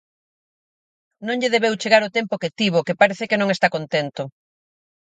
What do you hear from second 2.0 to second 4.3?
o tempo que tivo, que parece que non está contento.